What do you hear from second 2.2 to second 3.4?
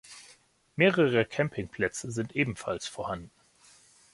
ebenfalls vorhanden.